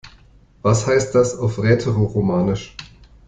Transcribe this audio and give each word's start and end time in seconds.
Was 0.63 0.87
heißt 0.87 1.13
das 1.13 1.37
auf 1.37 1.61
Rätoromanisch? 1.61 2.75